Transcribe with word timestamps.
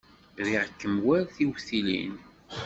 Riɣ-kem 0.45 0.95
war 1.05 1.23
tiwtilin. 1.35 2.15